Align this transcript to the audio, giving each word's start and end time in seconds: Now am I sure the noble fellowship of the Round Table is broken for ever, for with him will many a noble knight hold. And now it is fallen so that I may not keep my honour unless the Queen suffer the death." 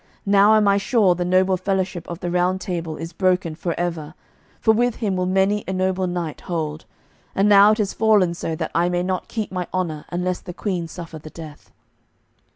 Now 0.25 0.55
am 0.55 0.67
I 0.67 0.79
sure 0.79 1.13
the 1.13 1.23
noble 1.23 1.57
fellowship 1.57 2.09
of 2.09 2.21
the 2.21 2.31
Round 2.31 2.59
Table 2.59 2.97
is 2.97 3.13
broken 3.13 3.53
for 3.53 3.79
ever, 3.79 4.15
for 4.59 4.73
with 4.73 4.95
him 4.95 5.15
will 5.15 5.27
many 5.27 5.63
a 5.67 5.73
noble 5.73 6.07
knight 6.07 6.41
hold. 6.41 6.85
And 7.35 7.47
now 7.47 7.73
it 7.73 7.79
is 7.79 7.93
fallen 7.93 8.33
so 8.33 8.55
that 8.55 8.71
I 8.73 8.89
may 8.89 9.03
not 9.03 9.27
keep 9.27 9.51
my 9.51 9.67
honour 9.71 10.05
unless 10.09 10.39
the 10.39 10.55
Queen 10.55 10.87
suffer 10.87 11.19
the 11.19 11.29
death." 11.29 11.69